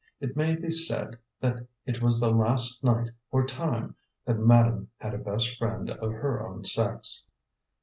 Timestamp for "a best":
5.13-5.55